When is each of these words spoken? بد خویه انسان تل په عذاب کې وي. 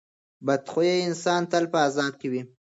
بد 0.47 0.63
خویه 0.71 0.95
انسان 1.07 1.41
تل 1.51 1.65
په 1.71 1.77
عذاب 1.85 2.13
کې 2.19 2.27
وي. 2.31 2.41